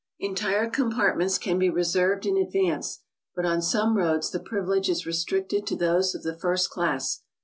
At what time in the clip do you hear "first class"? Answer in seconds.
6.39-7.21